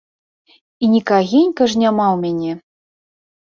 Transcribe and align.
І 0.87 0.89
нікагенька 0.93 1.69
ж 1.75 1.85
няма 1.85 2.05
ў 2.17 2.21
мяне. 2.25 2.51